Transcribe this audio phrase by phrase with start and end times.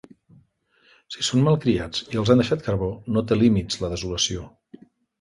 [1.15, 4.53] Si són malcriats i els han deixat carbó, no té límits la desolació.